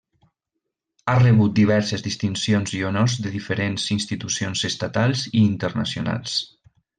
[1.11, 6.37] Ha rebut diverses distincions i honors de diferents institucions estatals i internacionals.